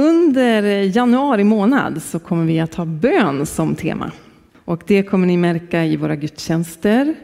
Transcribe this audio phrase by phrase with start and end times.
[0.00, 4.12] Under januari månad så kommer vi att ha bön som tema.
[4.64, 7.14] Och det kommer ni märka i våra gudstjänster.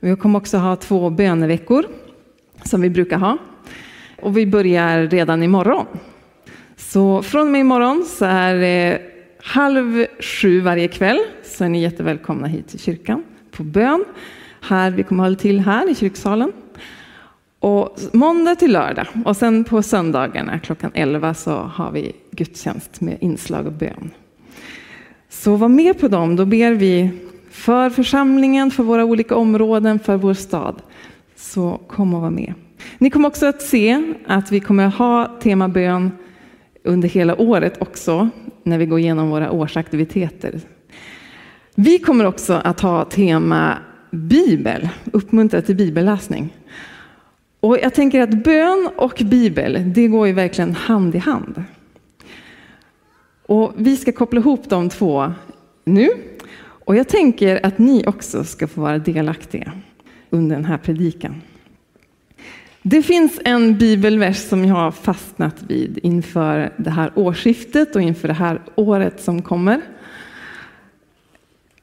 [0.00, 1.86] Vi kommer också ha två böneveckor
[2.64, 3.38] som vi brukar ha.
[4.22, 5.86] Och vi börjar redan imorgon.
[6.76, 9.00] Så från och med imorgon så är det
[9.42, 14.04] halv sju varje kväll så är ni jättevälkomna hit till kyrkan på bön.
[14.60, 16.52] Här, vi kommer hålla till här i kyrksalen.
[17.60, 23.16] Och måndag till lördag och sen på söndagarna klockan 11 så har vi gudstjänst med
[23.20, 24.10] inslag och bön.
[25.28, 27.10] Så var med på dem, då ber vi
[27.50, 30.82] för församlingen, för våra olika områden, för vår stad.
[31.36, 32.54] Så kom och var med.
[32.98, 36.10] Ni kommer också att se att vi kommer ha tema bön
[36.84, 38.28] under hela året också
[38.62, 40.60] när vi går igenom våra årsaktiviteter.
[41.74, 43.78] Vi kommer också att ha tema
[44.10, 46.52] bibel, uppmuntra till bibelläsning.
[47.60, 51.64] Och jag tänker att bön och bibel, det går ju verkligen hand i hand.
[53.46, 55.32] Och vi ska koppla ihop de två
[55.84, 56.08] nu.
[56.58, 59.72] Och jag tänker att ni också ska få vara delaktiga
[60.30, 61.42] under den här predikan.
[62.82, 68.28] Det finns en bibelvers som jag har fastnat vid inför det här årsskiftet och inför
[68.28, 69.80] det här året som kommer.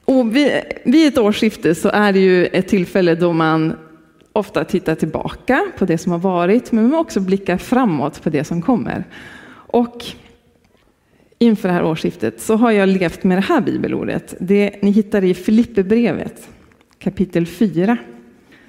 [0.04, 0.52] Och vid,
[0.84, 3.76] vid ett årsskifte så är det ju ett tillfälle då man
[4.34, 8.44] ofta tittar tillbaka på det som har varit, men man också blickar framåt på det
[8.44, 9.04] som kommer.
[9.50, 10.04] Och
[11.38, 14.34] inför det här årsskiftet så har jag levt med det här bibelordet.
[14.38, 16.48] Det ni hittar i Filipperbrevet
[16.98, 17.96] kapitel 4.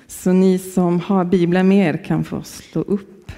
[0.07, 3.31] Så ni som har bibeln med er kan få slå upp.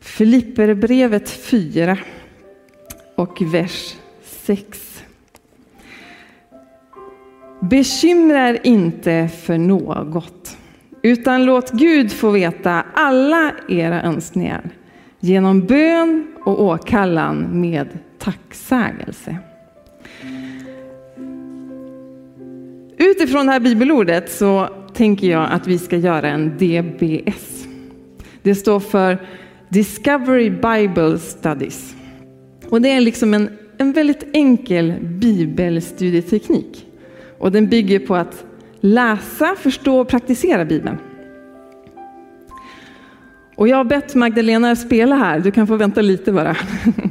[0.00, 1.98] Filipperbrevet 4
[3.14, 5.02] och vers 6.
[7.60, 10.43] Bekymra er inte för något,
[11.04, 14.70] utan låt Gud få veta alla era önskningar
[15.20, 17.88] genom bön och åkallan med
[18.18, 19.36] tacksägelse.
[22.98, 27.66] Utifrån det här bibelordet så tänker jag att vi ska göra en DBS.
[28.42, 29.18] Det står för
[29.68, 31.96] Discovery Bible Studies.
[32.68, 36.86] Och det är liksom en, en väldigt enkel bibelstudieteknik.
[37.38, 38.44] Och den bygger på att
[38.84, 40.98] läsa, förstå och praktisera Bibeln.
[43.56, 46.56] Och jag har bett Magdalena spela här, du kan få vänta lite bara.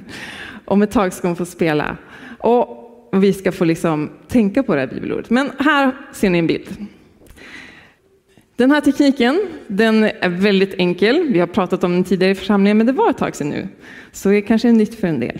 [0.65, 1.97] Om ett tag ska hon få spela.
[2.39, 2.79] Och
[3.11, 5.29] vi ska få liksom tänka på det här bibelordet.
[5.29, 6.87] Men här ser ni en bild.
[8.55, 11.27] Den här tekniken den är väldigt enkel.
[11.29, 13.67] Vi har pratat om den tidigare i församlingen, men det var ett tag sedan nu.
[14.11, 15.39] Så det kanske är nytt för en del.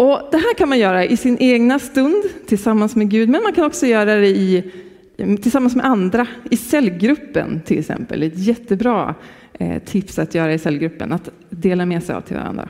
[0.00, 3.52] Och det här kan man göra i sin egna stund tillsammans med Gud, men man
[3.52, 4.72] kan också göra det i,
[5.16, 8.22] tillsammans med andra, i cellgruppen till exempel.
[8.22, 9.14] Ett jättebra
[9.52, 12.68] eh, tips att göra i cellgruppen, att dela med sig av till varandra.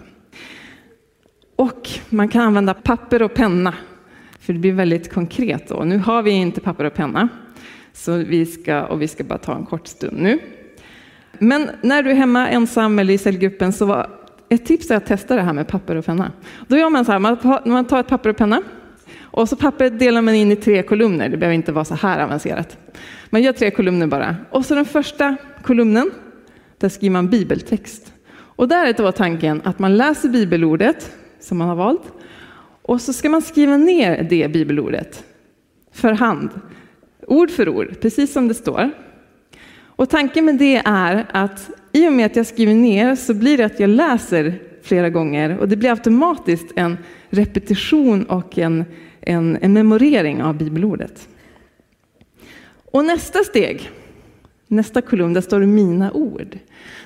[1.56, 3.74] Och man kan använda papper och penna,
[4.40, 5.84] för det blir väldigt konkret då.
[5.84, 7.28] Nu har vi inte papper och penna,
[7.92, 10.38] så vi ska, och vi ska bara ta en kort stund nu.
[11.38, 14.17] Men när du är hemma ensam eller i cellgruppen så var
[14.48, 16.32] ett tips är att testa det här med papper och penna.
[16.68, 18.62] Då gör man så här, man tar ett papper och penna
[19.20, 21.28] och så pappret delar man in i tre kolumner.
[21.28, 22.78] Det behöver inte vara så här avancerat.
[23.30, 24.36] Man gör tre kolumner bara.
[24.50, 26.10] Och så den första kolumnen,
[26.78, 28.12] där skriver man bibeltext.
[28.30, 32.12] Och där är då tanken att man läser bibelordet som man har valt
[32.82, 35.24] och så ska man skriva ner det bibelordet
[35.92, 36.50] för hand
[37.26, 38.90] ord för ord, precis som det står.
[39.80, 43.56] Och tanken med det är att i och med att jag skriver ner så blir
[43.56, 46.98] det att jag läser flera gånger och det blir automatiskt en
[47.30, 48.84] repetition och en,
[49.20, 51.28] en, en memorering av bibelordet.
[52.92, 53.90] Och nästa steg,
[54.66, 56.58] nästa kolumn, där står det mina ord.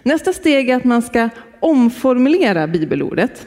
[0.02, 1.28] Nästa steg är att man ska
[1.60, 3.46] omformulera bibelordet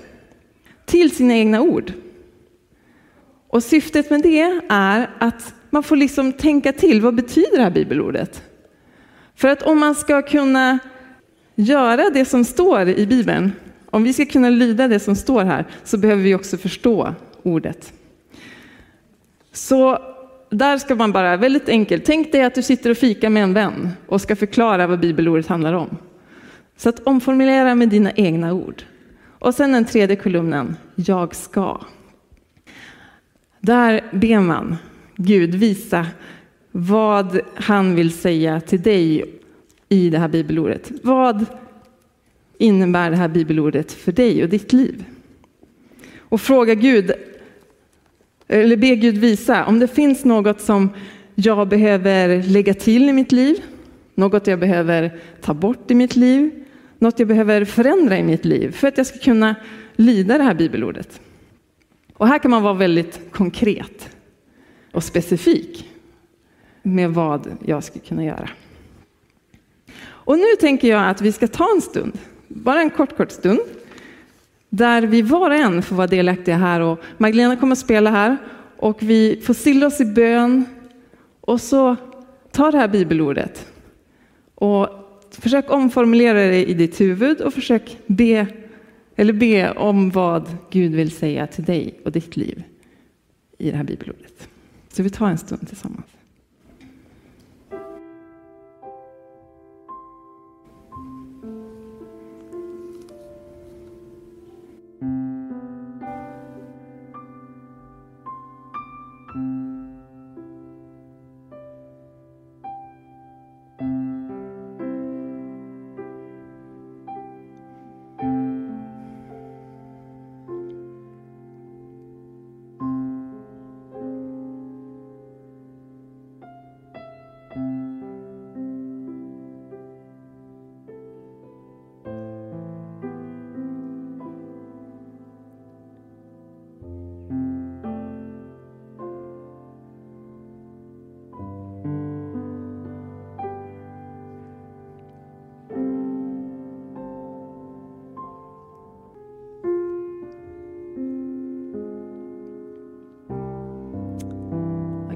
[0.85, 1.94] till sina egna ord.
[3.47, 7.72] Och syftet med det är att man får liksom tänka till, vad betyder det här
[7.72, 8.44] bibelordet?
[9.35, 10.79] För att om man ska kunna
[11.55, 13.51] göra det som står i Bibeln,
[13.85, 17.94] om vi ska kunna lyda det som står här, så behöver vi också förstå ordet.
[19.53, 20.00] Så
[20.50, 23.53] där ska man bara, väldigt enkelt, tänk dig att du sitter och fikar med en
[23.53, 25.97] vän och ska förklara vad bibelordet handlar om.
[26.77, 28.83] Så att omformulera med dina egna ord.
[29.39, 31.81] Och sen den tredje kolumnen, jag ska.
[33.59, 34.77] Där ber man
[35.15, 36.07] Gud visa
[36.71, 39.25] vad han vill säga till dig
[39.89, 40.91] i det här bibelordet.
[41.03, 41.45] Vad
[42.57, 45.05] innebär det här bibelordet för dig och ditt liv?
[46.19, 47.11] Och fråga Gud,
[48.47, 50.89] eller be Gud visa om det finns något som
[51.35, 53.63] jag behöver lägga till i mitt liv,
[54.15, 56.65] något jag behöver ta bort i mitt liv,
[56.99, 59.55] något jag behöver förändra i mitt liv för att jag ska kunna
[59.95, 61.21] lyda det här bibelordet.
[62.13, 64.09] Och här kan man vara väldigt konkret
[64.91, 65.89] och specifik
[66.83, 68.49] med vad jag ska kunna göra.
[70.25, 72.18] Och nu tänker jag att vi ska ta en stund,
[72.48, 73.60] bara en kort, kort stund,
[74.69, 78.38] där vi var och en får vara delaktiga här och Magdalena kommer att spela här
[78.77, 80.66] och vi får stilla oss i bön
[81.42, 81.95] och så
[82.51, 83.68] ta det här bibelordet
[84.56, 84.89] och
[85.31, 88.48] försök omformulera det i ditt huvud och försök be,
[89.16, 92.63] eller be om vad Gud vill säga till dig och ditt liv
[93.57, 94.48] i det här bibelordet.
[94.94, 96.14] Så vi tar en stund tillsammans.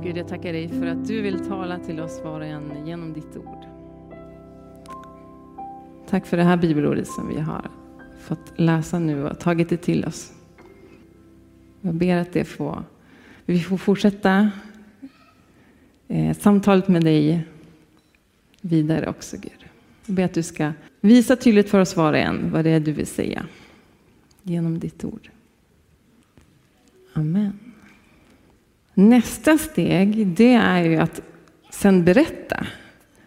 [0.10, 3.14] Gud, jag tackar dig för att du vill tala till oss var och en genom
[3.14, 3.66] ditt ord.
[6.08, 7.72] Tack för det här bibelordet som vi har
[8.20, 10.34] fått läsa nu och tagit det till oss.
[11.82, 12.84] Jag ber att det får,
[13.46, 14.52] vi får fortsätta
[16.08, 17.48] eh, samtalet med dig
[18.62, 19.66] vidare också, Gud.
[20.06, 20.72] Jag ber att du ska
[21.02, 23.46] visa tydligt för oss var och en vad det är du vill säga
[24.44, 25.30] genom ditt ord.
[27.14, 27.69] Amen.
[29.00, 31.22] Nästa steg det är ju att
[31.72, 32.66] sen berätta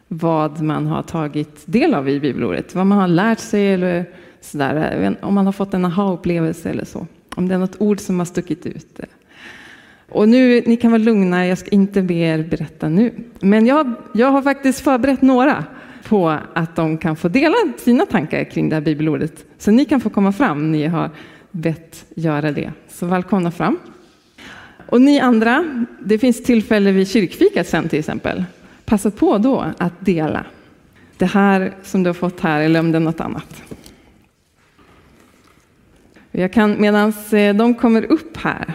[0.08, 4.04] vad man har tagit del av i bibelordet, vad man har lärt sig eller
[4.40, 7.06] sådär, om man har fått en aha-upplevelse eller så.
[7.34, 9.00] Om det är något ord som har stuckit ut.
[10.08, 13.12] Och nu, ni kan vara lugna, jag ska inte be er berätta nu.
[13.40, 15.64] Men jag, jag har faktiskt förberett några
[16.08, 19.44] på att de kan få dela sina tankar kring det här bibelordet.
[19.58, 21.10] Så ni kan få komma fram, ni har
[21.50, 22.72] bett göra det.
[22.88, 23.78] Så välkomna fram.
[24.92, 28.44] Och ni andra, det finns tillfälle vid kyrkfikat sen till exempel.
[28.84, 30.44] Passa på då att dela
[31.16, 33.62] det här som du har fått här eller om det är något annat.
[36.30, 38.72] Jag kan, medan eh, de kommer upp här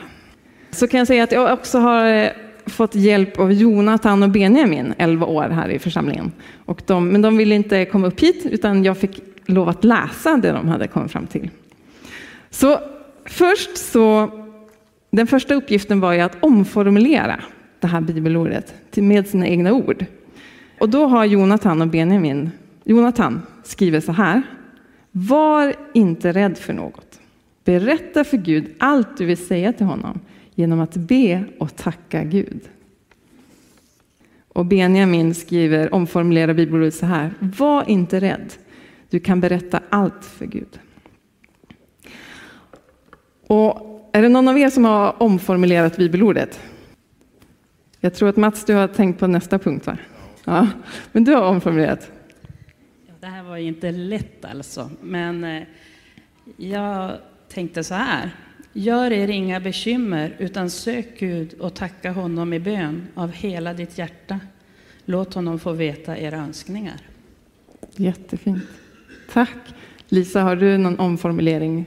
[0.71, 2.29] så kan jag säga att jag också har eh,
[2.65, 6.31] fått hjälp av Jonathan och Benjamin, 11 år här i församlingen.
[6.65, 10.37] Och de, men de ville inte komma upp hit utan jag fick lov att läsa
[10.37, 11.49] det de hade kommit fram till.
[12.49, 12.79] Så
[13.25, 14.31] först så
[15.17, 17.39] den första uppgiften var ju att omformulera
[17.79, 20.05] det här bibelordet med sina egna ord.
[20.79, 22.49] Och då har Jonathan och Benjamin,
[22.83, 24.41] Jonathan skriver så här.
[25.11, 27.19] Var inte rädd för något.
[27.63, 30.19] Berätta för Gud allt du vill säga till honom
[30.55, 32.61] genom att be och tacka Gud.
[34.49, 37.33] Och Benjamin skriver, omformulerar bibelordet så här.
[37.39, 38.53] Var inte rädd.
[39.09, 40.79] Du kan berätta allt för Gud.
[43.47, 46.60] Och är det någon av er som har omformulerat bibelordet?
[48.00, 49.98] Jag tror att Mats, du har tänkt på nästa punkt va?
[50.46, 50.67] Ja,
[51.12, 52.12] men du har omformulerat.
[53.20, 55.63] Det här var inte lätt alltså, men eh,
[56.58, 57.17] jag
[57.50, 58.31] tänkte så här.
[58.74, 63.98] Gör er inga bekymmer, utan sök Gud och tacka honom i bön av hela ditt
[63.98, 64.39] hjärta.
[65.05, 67.01] Låt honom få veta era önskningar.
[67.96, 68.63] Jättefint.
[69.34, 69.58] Tack.
[70.10, 71.86] Lisa, har du någon omformulering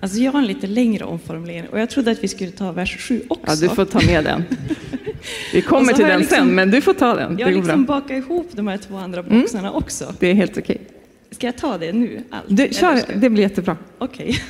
[0.00, 2.96] Alltså jag har en lite längre omformulering och jag trodde att vi skulle ta vers
[2.98, 3.64] 7 också.
[3.64, 4.44] Ja, du får ta med den.
[5.52, 7.38] Vi kommer till den liksom, sen, men du får ta den.
[7.38, 9.40] Jag har liksom bakat ihop de här två andra mm.
[9.40, 9.74] boxarna mm.
[9.74, 10.14] också.
[10.18, 10.62] Det är helt okej.
[10.62, 10.96] Okay.
[11.30, 12.22] Ska jag ta det nu?
[12.30, 12.44] Allt?
[12.48, 13.76] Du, kör, det blir jättebra.
[13.98, 14.28] Okej.
[14.28, 14.40] Okay.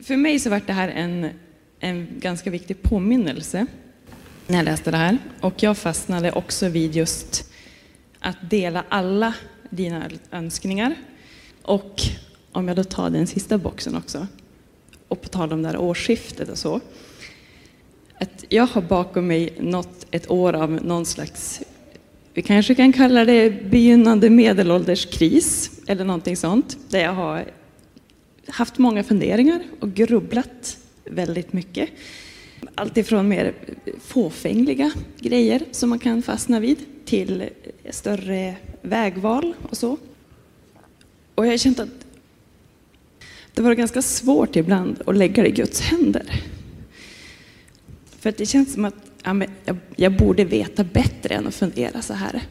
[0.04, 1.28] För mig så var det här en,
[1.80, 3.66] en ganska viktig påminnelse
[4.46, 5.18] när jag läste det här.
[5.40, 7.52] Och jag fastnade också vid just
[8.20, 9.34] att dela alla
[9.70, 10.94] dina önskningar.
[11.62, 12.00] Och
[12.52, 14.26] om jag då tar den sista boxen också,
[15.12, 16.80] och på tal om det här årsskiftet och så.
[18.20, 21.62] Att jag har bakom mig nått ett år av någon slags,
[22.34, 26.78] vi kanske kan kalla det begynnande medelålderskris eller någonting sånt.
[26.88, 27.44] Där jag har
[28.48, 31.90] haft många funderingar och grubblat väldigt mycket.
[32.74, 33.54] Allt ifrån mer
[34.00, 37.48] fåfängliga grejer som man kan fastna vid till
[37.90, 39.96] större vägval och så.
[41.34, 41.88] Och jag har känt att
[43.54, 46.42] det var ganska svårt ibland att lägga det i Guds händer.
[48.18, 48.94] För att det känns som att
[49.24, 52.42] ja, jag, jag, borde veta bättre än att fundera så här.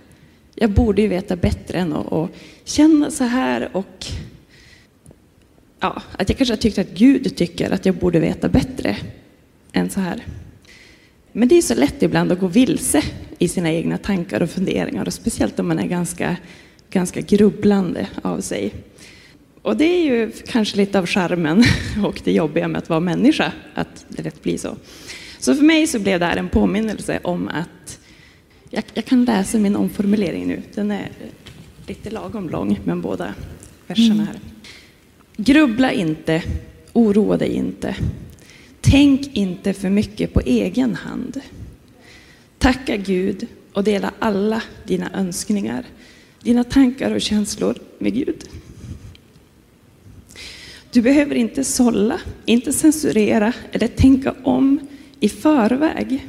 [0.56, 2.30] Jag borde ju veta bättre än att, att
[2.64, 4.06] känna så här och
[5.80, 8.98] ja, att jag kanske tyckte att Gud tycker att jag borde veta bättre
[9.72, 10.26] än så här.
[11.32, 13.04] Men det är så lätt ibland att gå vilse
[13.38, 16.38] i sina egna tankar och funderingar, och speciellt om man är ganska,
[16.90, 18.74] ganska grubblande av sig.
[19.62, 21.64] Och det är ju kanske lite av charmen
[22.06, 24.76] och det jobbiga med att vara människa, att det lätt blir så.
[25.40, 28.00] Så för mig så blev det här en påminnelse om att
[28.70, 30.62] jag, jag kan läsa min omformulering nu.
[30.74, 31.10] Den är
[31.88, 33.34] lite lagom lång, men båda
[33.88, 34.40] verserna här.
[35.38, 36.44] Grubbla inte,
[36.94, 37.96] oroa dig inte.
[38.82, 41.42] Tänk inte för mycket på egen hand.
[42.58, 45.86] Tacka Gud och dela alla dina önskningar,
[46.44, 48.44] dina tankar och känslor med Gud.
[50.92, 54.80] Du behöver inte sålla, inte censurera eller tänka om
[55.20, 56.28] i förväg.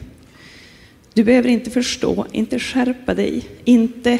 [1.14, 4.18] Du behöver inte förstå, inte skärpa dig, inte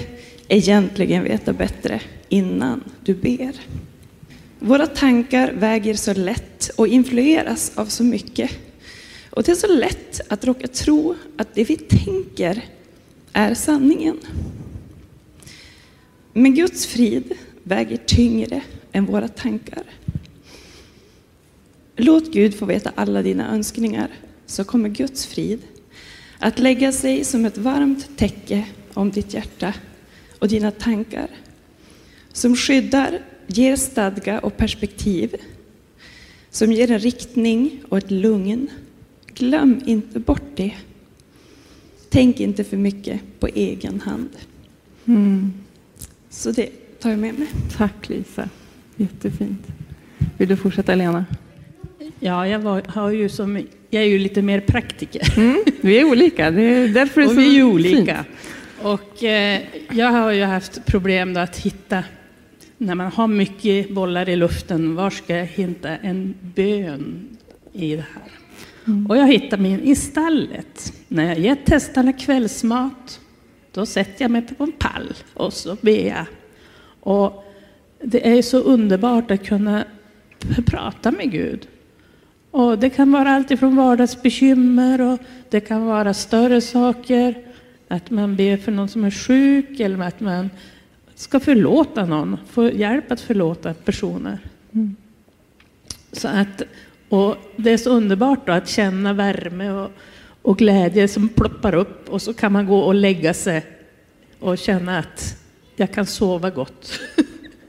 [0.49, 3.52] egentligen veta bättre innan du ber.
[4.58, 8.50] Våra tankar väger så lätt och influeras av så mycket.
[9.30, 12.64] Och det är så lätt att råka tro att det vi tänker
[13.32, 14.18] är sanningen.
[16.32, 17.32] Men Guds frid
[17.62, 19.82] väger tyngre än våra tankar.
[21.96, 24.08] Låt Gud få veta alla dina önskningar,
[24.46, 25.62] så kommer Guds frid
[26.38, 29.75] att lägga sig som ett varmt täcke om ditt hjärta
[30.38, 31.28] och dina tankar,
[32.32, 35.37] som skyddar, ger stadga och perspektiv,
[36.50, 38.68] som ger en riktning och ett lugn.
[39.34, 40.72] Glöm inte bort det.
[42.08, 44.28] Tänk inte för mycket på egen hand.
[45.04, 45.52] Mm.
[46.30, 46.66] Så det
[47.00, 47.49] tar jag med mig.
[47.76, 48.49] Tack Lisa.
[48.96, 49.66] Jättefint.
[50.38, 51.25] Vill du fortsätta Lena?
[52.21, 53.56] Ja, jag, var, har ju som,
[53.90, 55.38] jag är ju lite mer praktiker.
[55.38, 58.25] Mm, vi är olika, det är därför det är så vi är olika.
[58.25, 58.38] Fint.
[58.82, 62.04] Och eh, jag har ju haft problem att hitta,
[62.78, 67.28] när man har mycket bollar i luften, var ska jag hitta en bön
[67.73, 68.32] i det här?
[68.87, 69.06] Mm.
[69.06, 70.92] Och jag hittar min i stallet.
[71.09, 73.21] När jag gett hästarna kvällsmat,
[73.73, 76.26] då sätter jag mig på en pall och så ber jag.
[77.00, 77.44] Och
[78.02, 79.85] det är så underbart att kunna
[80.66, 81.68] prata med Gud.
[82.52, 85.18] Och det kan vara allt ifrån vardagsbekymmer och
[85.49, 87.35] det kan vara större saker.
[87.88, 90.50] Att man ber för någon som är sjuk eller att man
[91.14, 94.38] ska förlåta någon, få hjälp att förlåta personer.
[94.73, 94.97] Mm.
[96.12, 96.62] Så att,
[97.09, 99.90] och det är så underbart att känna värme och,
[100.42, 103.66] och glädje som ploppar upp och så kan man gå och lägga sig
[104.40, 105.37] och känna att
[105.76, 107.00] jag kan sova gott.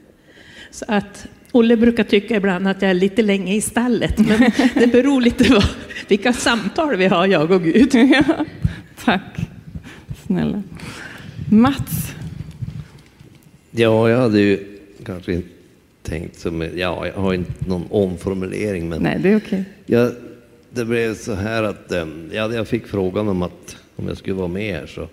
[0.70, 4.86] så att Olle brukar tycka ibland att jag är lite länge i stallet, men det
[4.86, 5.62] beror lite på
[6.08, 7.94] vilka samtal vi har, jag och Gud.
[7.94, 8.44] Ja,
[9.04, 9.40] tack
[10.26, 10.62] snälla.
[11.50, 12.14] Mats?
[13.70, 15.48] Ja, jag hade ju kanske inte
[16.02, 19.64] tänkt som, ja, jag har inte någon omformulering, men Nej, det är okej.
[19.86, 20.10] Okay.
[20.70, 24.36] det blev så här att ehm, ja, jag fick frågan om att om jag skulle
[24.36, 25.08] vara med här så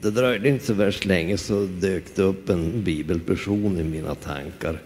[0.00, 4.78] det dröjde inte så värst länge så dök det upp en bibelperson i mina tankar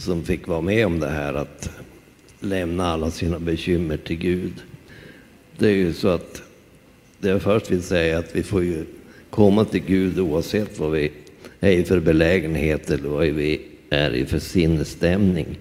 [0.00, 1.70] som fick vara med om det här att
[2.40, 4.52] lämna alla sina bekymmer till Gud.
[5.58, 6.42] Det är ju så att
[7.18, 8.84] det jag först vill säga att vi får ju
[9.30, 11.12] komma till Gud oavsett vad vi
[11.60, 15.58] är i för belägenhet eller vad vi är i för sinnesstämning.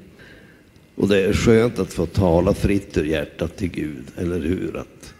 [0.95, 4.77] Och det är skönt att få tala fritt ur hjärtat till Gud, eller hur?
[4.77, 5.13] Att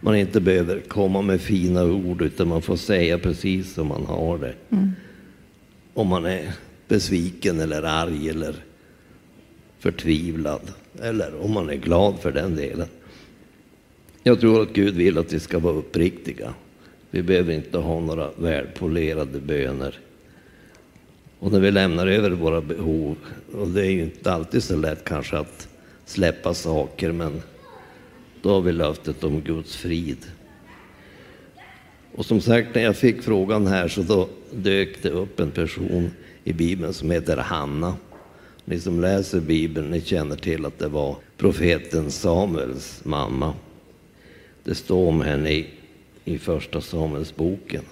[0.00, 4.38] man inte behöver komma med fina ord utan man får säga precis som man har
[4.38, 4.54] det.
[4.70, 4.90] Mm.
[5.94, 6.52] Om man är
[6.92, 8.54] besviken eller arg eller
[9.78, 10.72] förtvivlad.
[11.02, 12.88] Eller om man är glad för den delen.
[14.22, 16.54] Jag tror att Gud vill att vi ska vara uppriktiga.
[17.10, 19.98] Vi behöver inte ha några välpolerade böner.
[21.38, 23.16] Och när vi lämnar över våra behov,
[23.52, 25.68] och det är ju inte alltid så lätt kanske att
[26.04, 27.42] släppa saker, men
[28.42, 30.26] då har vi löftet om Guds frid.
[32.14, 36.10] Och som sagt, när jag fick frågan här så då dök det upp en person
[36.44, 37.96] i Bibeln som heter Hanna.
[38.64, 43.54] Ni som läser Bibeln, ni känner till att det var profeten Samuels mamma.
[44.64, 45.66] Det står om henne i,
[46.24, 47.82] i första Samuelsboken.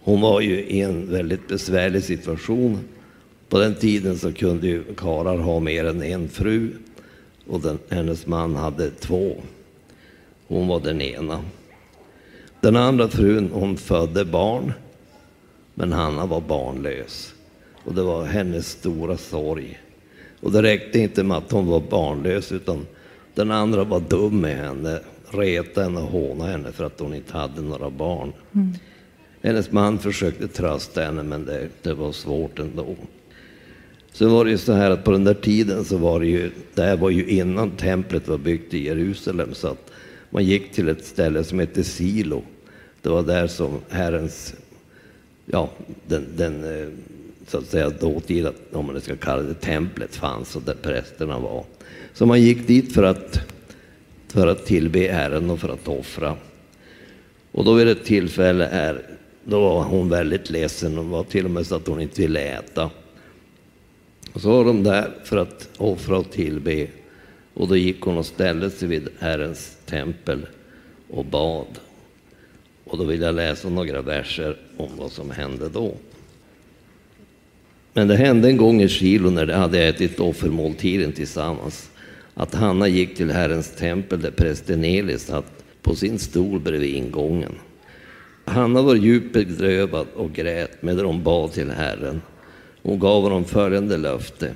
[0.00, 2.78] Hon var ju i en väldigt besvärlig situation.
[3.48, 6.70] På den tiden så kunde ju karlar ha mer än en fru
[7.46, 9.36] och den, hennes man hade två.
[10.46, 11.44] Hon var den ena.
[12.60, 14.72] Den andra frun hon födde barn
[15.74, 17.34] men Hanna var barnlös.
[17.84, 19.80] Och det var hennes stora sorg.
[20.40, 22.86] Och det räckte inte med att hon var barnlös utan
[23.34, 25.00] den andra var dum med henne,
[25.30, 28.32] retade henne och hånade henne för att hon inte hade några barn.
[28.54, 28.72] Mm.
[29.42, 32.96] Hennes man försökte trösta henne men det, det var svårt ändå.
[34.12, 36.50] Sen var det ju så här att på den där tiden så var det ju,
[36.74, 39.90] det här var ju innan templet var byggt i Jerusalem så att
[40.30, 42.42] man gick till ett ställe som hette Silo.
[43.02, 44.54] Det var där som Herrens,
[45.52, 45.70] ja,
[46.06, 46.88] den, den eh,
[47.46, 51.64] så att säga dåtida, om man ska kalla det, templet fanns och där prästerna var.
[52.14, 53.40] Så man gick dit för att,
[54.28, 56.36] för att tillbe Herren och för att offra.
[57.52, 59.02] Och då vid ett tillfälle här,
[59.44, 60.98] då var hon väldigt ledsen.
[60.98, 62.90] och var till och med så att hon inte ville äta.
[64.32, 66.86] Och så var de där för att offra och tillbe.
[67.54, 70.46] Och då gick hon och ställde sig vid Herrens tempel
[71.10, 71.66] och bad.
[72.92, 75.94] Och då vill jag läsa några verser om vad som hände då.
[77.92, 81.90] Men det hände en gång i Kilo när de hade ätit offermåltiden tillsammans
[82.34, 87.52] att Hanna gick till Herrens tempel där prästen Eli satt på sin stol bredvid ingången.
[88.44, 92.22] Hanna var djupt bedrövad och grät medan hon bad till Herren.
[92.82, 94.54] Hon gav honom följande löfte.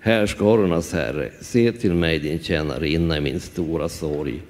[0.00, 4.42] Härskarornas Herre, se till mig din tjänarinna i min stora sorg.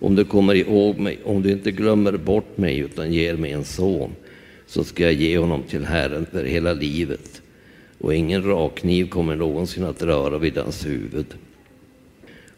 [0.00, 3.64] Om du kommer ihåg mig, om du inte glömmer bort mig utan ger mig en
[3.64, 4.10] son,
[4.66, 7.42] så ska jag ge honom till Herren för hela livet
[7.98, 11.26] och ingen rakkniv kommer någonsin att röra vid hans huvud.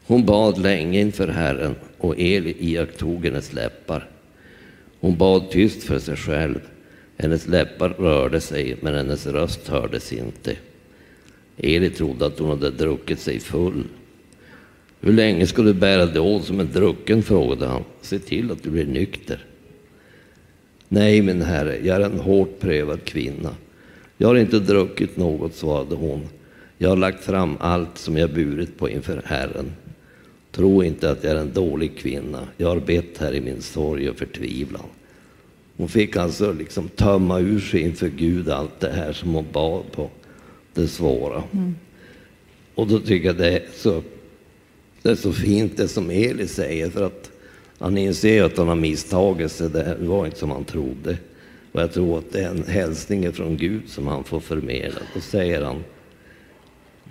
[0.06, 4.08] Hon bad länge inför Herren och Eli iakttog hennes läppar.
[5.00, 6.60] Hon bad tyst för sig själv.
[7.16, 10.56] Hennes läppar rörde sig, men hennes röst hördes inte.
[11.56, 13.84] Eli trodde att hon hade druckit sig full.
[15.00, 17.22] Hur länge ska du bära dig åt som en drucken?
[17.22, 17.84] frågade han.
[18.00, 19.44] Se till att du blir nykter.
[20.88, 23.54] Nej, min herre, jag är en hårt prövad kvinna.
[24.16, 26.28] Jag har inte druckit något, svarade hon.
[26.78, 29.72] Jag har lagt fram allt som jag burit på inför Herren.
[30.52, 32.48] Tro inte att jag är en dålig kvinna.
[32.56, 34.86] Jag har bett här i min sorg och förtvivlan.
[35.76, 39.92] Hon fick alltså liksom tömma ur sig inför Gud allt det här som hon bad
[39.92, 40.10] på,
[40.74, 41.42] det svåra.
[41.52, 41.74] Mm.
[42.74, 44.02] Och då tycker jag det är, så,
[45.02, 47.30] det är så fint det som Eli säger, för att
[47.78, 49.70] han inser att han har misstagit sig.
[49.70, 51.18] Det var inte som han trodde.
[51.72, 55.00] Och jag tror att det är en hälsning från Gud som han får förmedla.
[55.14, 55.84] Då säger han,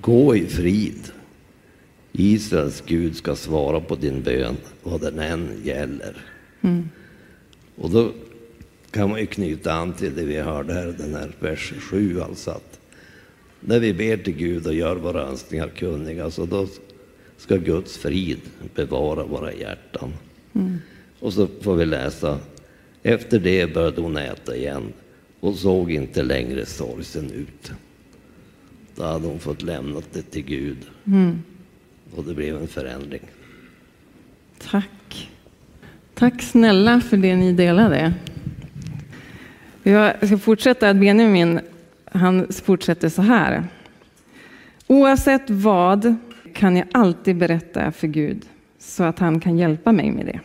[0.01, 1.11] gå i frid.
[2.11, 6.17] Israels Gud ska svara på din bön, vad den än gäller.
[6.61, 6.89] Mm.
[7.75, 8.11] Och då
[8.91, 12.51] kan man ju knyta an till det vi hörde här, den här vers 7, alltså
[12.51, 12.79] att
[13.59, 16.67] när vi ber till Gud och gör våra önskningar kunniga, så då
[17.37, 18.39] ska Guds frid
[18.75, 20.13] bevara våra hjärtan.
[20.55, 20.77] Mm.
[21.19, 22.39] Och så får vi läsa
[23.03, 24.93] efter det började hon äta igen
[25.39, 27.71] och såg inte längre sorgsen ut.
[28.95, 30.77] Då hade hon fått lämna det till Gud.
[31.05, 31.43] Mm.
[32.15, 33.21] Och det blev en förändring.
[34.71, 35.29] Tack.
[36.13, 38.13] Tack snälla för det ni delade.
[39.83, 40.89] Jag ska fortsätta.
[40.89, 41.59] att Benjamin
[42.11, 43.63] han fortsätter så här.
[44.87, 46.15] Oavsett vad
[46.57, 48.45] kan jag alltid berätta för Gud
[48.79, 50.39] så att han kan hjälpa mig med det.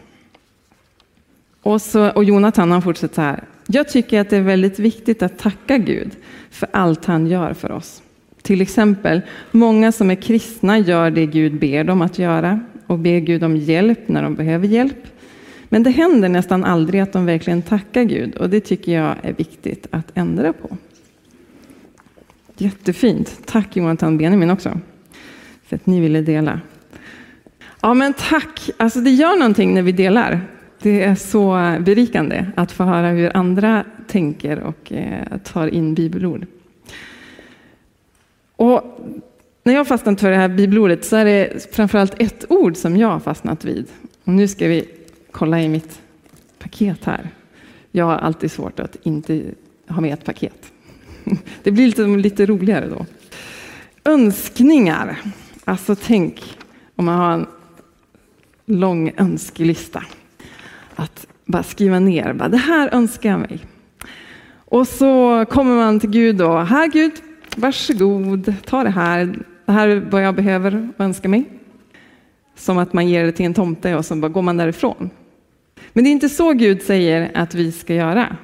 [1.62, 3.44] Och, så, och Jonathan han fortsätter så här.
[3.66, 6.10] Jag tycker att det är väldigt viktigt att tacka Gud
[6.50, 8.02] för allt han gör för oss.
[8.42, 9.20] Till exempel,
[9.50, 13.56] många som är kristna gör det Gud ber dem att göra och ber Gud om
[13.56, 15.06] hjälp när de behöver hjälp.
[15.68, 19.32] Men det händer nästan aldrig att de verkligen tackar Gud och det tycker jag är
[19.32, 20.76] viktigt att ändra på.
[22.56, 23.38] Jättefint.
[23.44, 24.80] Tack Jonathan Benjamin också
[25.72, 26.60] för att ni ville dela.
[27.80, 30.40] Ja men tack, alltså det gör någonting när vi delar.
[30.82, 36.46] Det är så berikande att få höra hur andra tänker och eh, tar in bibelord.
[38.56, 39.00] Och
[39.64, 42.96] när jag har fastnat för det här bibelordet så är det framförallt ett ord som
[42.96, 43.86] jag har fastnat vid.
[44.24, 44.88] Och nu ska vi
[45.30, 46.00] kolla i mitt
[46.58, 47.30] paket här.
[47.90, 49.42] Jag har alltid svårt att inte
[49.88, 50.72] ha med ett paket.
[51.62, 53.06] Det blir lite, lite roligare då.
[54.04, 55.18] Önskningar.
[55.64, 56.58] Alltså tänk
[56.96, 57.46] om man har en
[58.66, 60.04] lång önskelista
[60.94, 63.58] att bara skriva ner, bara, det här önskar jag mig.
[64.54, 67.12] Och så kommer man till Gud och här Gud,
[67.56, 71.44] varsågod, ta det här, det här är vad jag behöver och önskar mig.
[72.56, 75.10] Som att man ger det till en tomte och så bara går man därifrån.
[75.92, 78.36] Men det är inte så Gud säger att vi ska göra.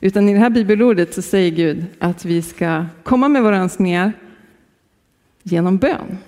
[0.00, 4.12] Utan i det här bibelordet så säger Gud att vi ska komma med våra önskningar
[5.42, 6.18] genom bön.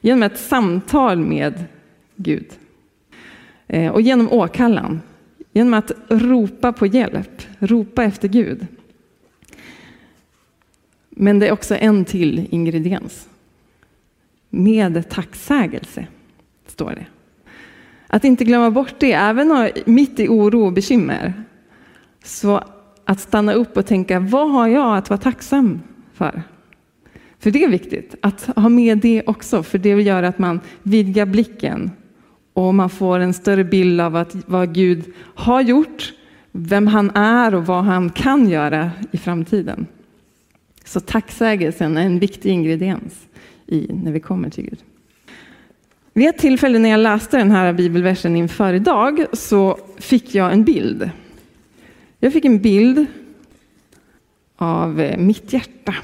[0.00, 1.64] Genom ett samtal med
[2.16, 2.46] Gud.
[3.66, 5.00] Eh, och genom åkallan,
[5.52, 8.66] genom att ropa på hjälp, ropa efter Gud.
[11.10, 13.28] Men det är också en till ingrediens.
[14.50, 16.06] Med tacksägelse,
[16.66, 17.06] står det.
[18.06, 21.32] Att inte glömma bort det, även mitt i oro och bekymmer.
[22.24, 22.64] Så
[23.04, 25.80] att stanna upp och tänka, vad har jag att vara tacksam
[26.14, 26.42] för?
[27.40, 31.26] För det är viktigt att ha med det också, för det gör att man vidgar
[31.26, 31.90] blicken
[32.52, 36.12] och man får en större bild av att, vad Gud har gjort,
[36.52, 39.86] vem han är och vad han kan göra i framtiden.
[40.84, 43.28] Så tacksägelsen är en viktig ingrediens
[43.66, 44.78] i när vi kommer till Gud.
[46.12, 50.64] Vid ett tillfälle när jag läste den här bibelversen inför idag så fick jag en
[50.64, 51.10] bild.
[52.18, 53.06] Jag fick en bild
[54.56, 55.94] av eh, mitt hjärta.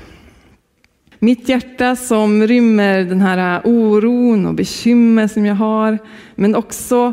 [1.27, 5.99] Mitt hjärta som rymmer den här äh, oron och bekymmer som jag har,
[6.35, 7.13] men också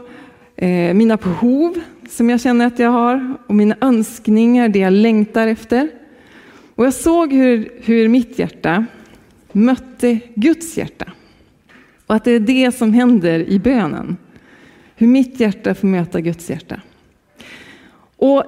[0.56, 5.48] eh, mina behov som jag känner att jag har och mina önskningar, det jag längtar
[5.48, 5.90] efter.
[6.76, 8.86] Och jag såg hur, hur mitt hjärta
[9.52, 11.12] mötte Guds hjärta.
[12.08, 14.18] Och att det är det som händer i bönen.
[14.96, 16.82] Hur mitt hjärta får möta Guds hjärta.
[18.18, 18.44] Och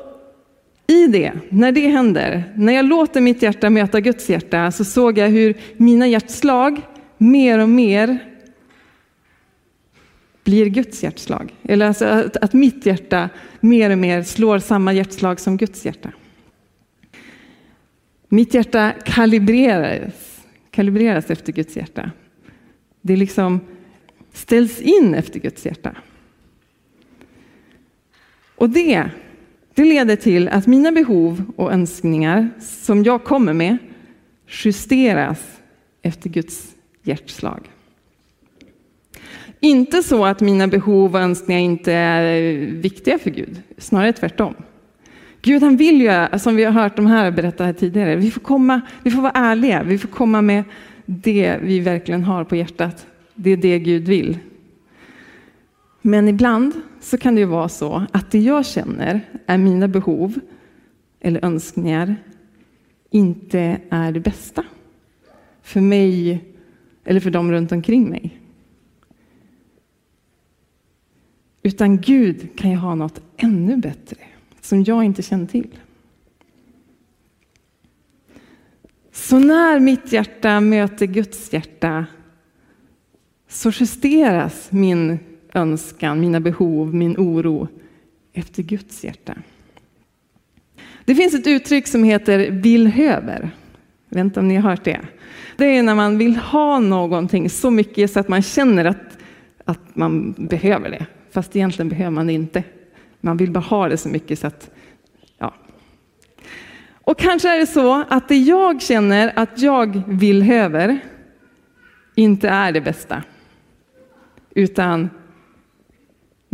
[0.88, 5.18] i det, när det händer, när jag låter mitt hjärta möta Guds hjärta, så såg
[5.18, 6.82] jag hur mina hjärtslag
[7.18, 8.20] mer och mer
[10.44, 11.56] blir Guds hjärtslag.
[11.64, 16.12] Eller alltså att, att mitt hjärta mer och mer slår samma hjärtslag som Guds hjärta.
[18.28, 22.12] Mitt hjärta kalibreras, kalibreras efter Guds hjärta.
[23.02, 23.60] Det liksom
[24.34, 25.96] ställs in efter Guds hjärta.
[28.56, 29.10] Och det,
[29.76, 33.78] det leder till att mina behov och önskningar som jag kommer med
[34.48, 35.40] justeras
[36.02, 37.70] efter Guds hjärtslag.
[39.60, 44.54] Inte så att mina behov och önskningar inte är viktiga för Gud, snarare tvärtom.
[45.42, 48.42] Gud han vill ju, som vi har hört de här berätta här tidigare, vi får,
[48.42, 50.64] komma, vi får vara ärliga, vi får komma med
[51.06, 53.08] det vi verkligen har på hjärtat.
[53.36, 54.38] Det är det Gud vill.
[56.08, 60.40] Men ibland så kan det ju vara så att det jag känner är mina behov
[61.20, 62.16] eller önskningar
[63.10, 64.64] inte är det bästa
[65.62, 66.44] för mig
[67.04, 68.40] eller för dem runt omkring mig.
[71.64, 74.18] Utan Gud kan ju ha något ännu bättre
[74.62, 75.80] som jag inte känner till.
[79.12, 82.06] Så när mitt hjärta möter Guds hjärta
[83.48, 85.20] så justeras min
[85.56, 87.68] önskan, mina behov, min oro
[88.34, 89.34] efter Guds hjärta.
[91.06, 93.50] Det finns ett uttryck som heter villhöver.
[94.10, 95.02] Jag vet inte om ni har hört det.
[95.58, 99.18] Det är när man vill ha någonting så mycket så att man känner att,
[99.66, 101.06] att man behöver det.
[101.32, 102.64] Fast egentligen behöver man det inte.
[103.22, 104.72] Man vill bara ha det så mycket så att,
[105.38, 105.54] ja.
[107.02, 111.00] Och kanske är det så att det jag känner att jag vill höver
[112.16, 113.24] inte är det bästa.
[114.56, 115.10] Utan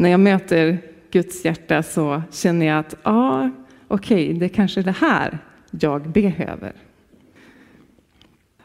[0.01, 0.79] när jag möter
[1.11, 3.49] Guds hjärta så känner jag att, ja,
[3.87, 5.39] okej, okay, det är kanske det här
[5.71, 6.73] jag behöver.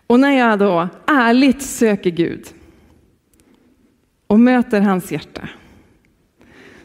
[0.07, 2.47] Och när jag då ärligt söker Gud
[4.27, 5.49] och möter hans hjärta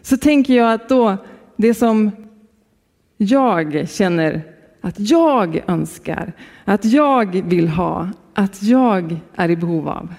[0.02, 1.18] så tänker jag att då
[1.56, 2.12] det som
[3.18, 4.42] jag känner
[4.82, 6.34] att jag önskar,
[6.66, 10.14] att jag vill ha, att jag är i behov av.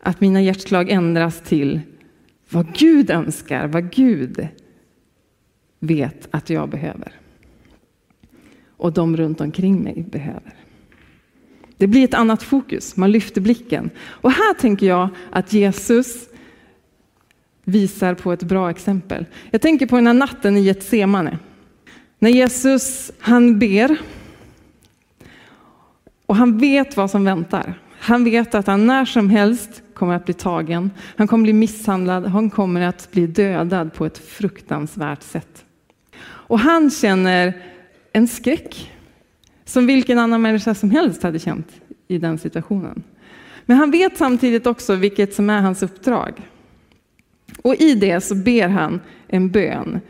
[0.00, 1.80] Att mina hjärtslag ändras till
[2.50, 4.48] vad Gud önskar, vad Gud
[5.78, 7.12] vet att jag behöver.
[8.76, 10.54] Och de runt omkring mig behöver.
[11.76, 13.90] Det blir ett annat fokus, man lyfter blicken.
[14.00, 16.28] Och här tänker jag att Jesus
[17.64, 19.26] visar på ett bra exempel.
[19.50, 21.38] Jag tänker på den här natten i Getsemane.
[22.18, 23.96] När Jesus, han ber
[26.26, 27.80] och han vet vad som väntar.
[27.98, 30.90] Han vet att han när som helst kommer att bli tagen.
[31.16, 32.26] Han kommer bli misshandlad.
[32.26, 35.64] Han kommer att bli dödad på ett fruktansvärt sätt.
[36.20, 37.62] Och han känner
[38.12, 38.92] en skräck
[39.64, 41.68] som vilken annan människa som helst hade känt
[42.08, 43.02] i den situationen.
[43.66, 46.42] Men han vet samtidigt också vilket som är hans uppdrag.
[47.62, 50.00] Och i det så ber han en bön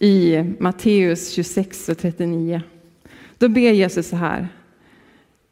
[0.00, 2.62] i Matteus 26 och 39.
[3.38, 4.48] Då ber Jesus så här.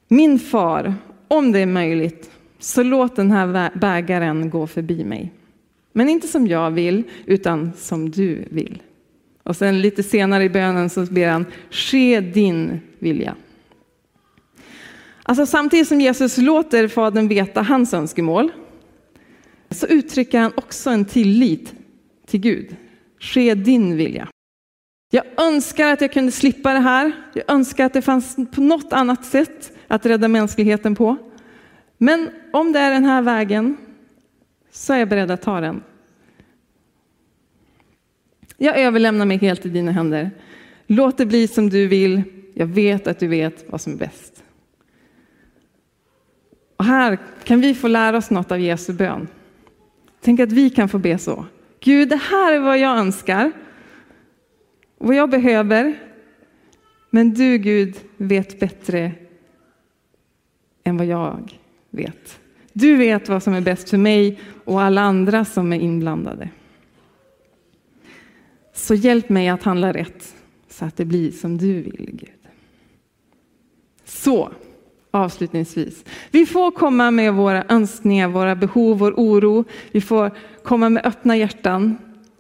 [0.09, 0.95] Min far,
[1.29, 2.31] om det är möjligt,
[2.62, 5.33] så låt den här bägaren gå förbi mig.
[5.92, 8.83] Men inte som jag vill, utan som du vill.
[9.42, 13.37] Och sen lite senare i bönen så ber han, ske din vilja.
[15.22, 18.53] Alltså samtidigt som Jesus låter Fadern veta hans önskemål
[19.70, 21.75] så uttrycker han också en tillit
[22.27, 22.77] till Gud.
[23.18, 24.29] Ske din vilja.
[25.11, 27.12] Jag önskar att jag kunde slippa det här.
[27.35, 31.16] Jag önskar att det fanns på något annat sätt att rädda mänskligheten på.
[32.03, 33.77] Men om det är den här vägen
[34.71, 35.83] så är jag beredd att ta den.
[38.57, 40.31] Jag överlämnar mig helt i dina händer.
[40.87, 42.23] Låt det bli som du vill.
[42.55, 44.45] Jag vet att du vet vad som är bäst.
[46.77, 49.29] Och här kan vi få lära oss något av Jesu bön.
[50.21, 51.47] Tänk att vi kan få be så.
[51.81, 53.53] Gud, det här är vad jag önskar,
[54.99, 55.95] vad jag behöver.
[57.11, 59.12] Men du Gud vet bättre
[60.85, 61.62] än vad jag
[61.93, 62.41] vet.
[62.73, 66.49] Du vet vad som är bäst för mig och alla andra som är inblandade.
[68.75, 70.35] Så hjälp mig att handla rätt
[70.69, 72.31] så att det blir som du vill, Gud.
[74.05, 74.53] Så,
[75.11, 76.05] avslutningsvis.
[76.31, 79.65] Vi får komma med våra önskningar, våra behov, vår oro.
[79.91, 80.31] Vi får
[80.63, 81.99] komma med öppna hjärtan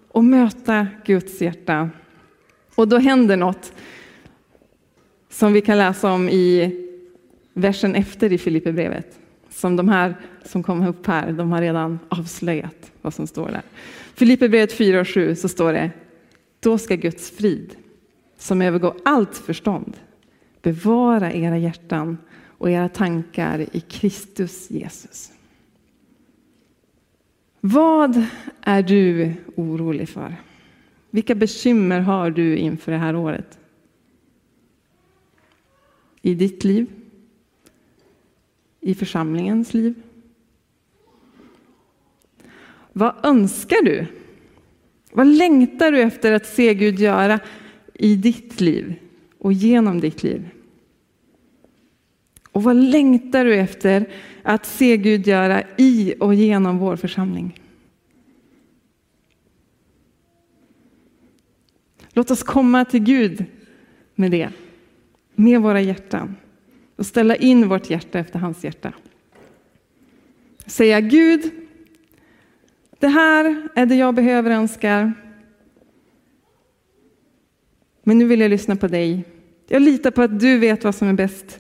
[0.08, 1.90] och möta Guds hjärta.
[2.74, 3.72] Och då händer något
[5.30, 6.76] som vi kan läsa om i
[7.52, 9.21] versen efter i Filipperbrevet.
[9.52, 13.62] Som de här som kom upp här, de har redan avslöjat vad som står där.
[14.14, 15.90] Filipperbrevet 4 och 7 så står det,
[16.60, 17.76] då ska Guds frid,
[18.38, 19.96] som övergår allt förstånd,
[20.62, 25.32] bevara era hjärtan och era tankar i Kristus Jesus.
[27.60, 28.24] Vad
[28.60, 30.36] är du orolig för?
[31.10, 33.58] Vilka bekymmer har du inför det här året?
[36.22, 37.01] I ditt liv?
[38.84, 39.94] I församlingens liv?
[42.92, 44.06] Vad önskar du?
[45.12, 47.40] Vad längtar du efter att se Gud göra
[47.94, 48.94] i ditt liv
[49.38, 50.48] och genom ditt liv?
[52.52, 54.08] Och vad längtar du efter
[54.42, 57.60] att se Gud göra i och genom vår församling?
[62.12, 63.44] Låt oss komma till Gud
[64.14, 64.50] med det,
[65.34, 66.36] med våra hjärtan
[66.96, 68.92] och ställa in vårt hjärta efter hans hjärta.
[70.66, 71.50] Säga Gud,
[72.98, 75.12] det här är det jag behöver och önskar.
[78.02, 79.24] Men nu vill jag lyssna på dig.
[79.68, 81.58] Jag litar på att du vet vad som är bäst.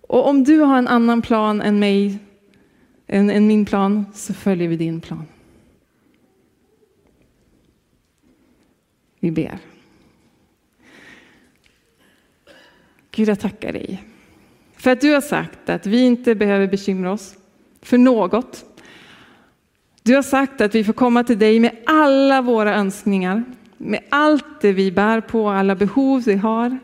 [0.00, 2.18] Och om du har en annan plan än mig,
[3.06, 5.24] än, än min plan, så följer vi din plan.
[9.20, 9.58] Vi ber.
[13.10, 14.09] Gud, jag tackar dig
[14.80, 17.34] för att du har sagt att vi inte behöver bekymra oss
[17.82, 18.64] för något.
[20.02, 23.44] Du har sagt att vi får komma till dig med alla våra önskningar,
[23.76, 26.78] med allt det vi bär på, alla behov vi har.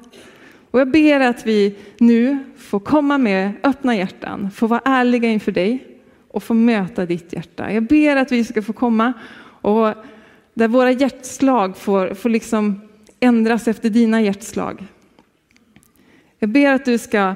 [0.71, 5.53] Och jag ber att vi nu får komma med öppna hjärtan, få vara ärliga inför
[5.53, 7.73] dig och få möta ditt hjärta.
[7.73, 9.13] Jag ber att vi ska få komma
[9.61, 9.95] och
[10.55, 12.81] där våra hjärtslag får, får liksom
[13.21, 14.87] ändras efter dina hjärtslag.
[16.39, 17.35] Jag ber att du ska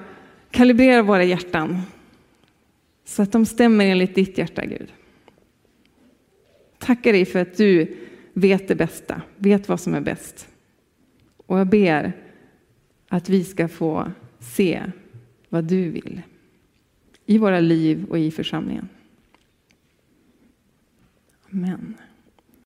[0.51, 1.83] kalibrera våra hjärtan
[3.05, 4.93] så att de stämmer enligt ditt hjärta, Gud.
[6.79, 7.97] Tackar dig för att du
[8.33, 10.49] vet det bästa, vet vad som är bäst.
[11.47, 12.13] Och jag ber
[13.09, 14.83] att vi ska få se
[15.49, 16.23] vad du vill
[17.27, 18.89] i våra liv och i församlingen.
[21.53, 21.95] Amen.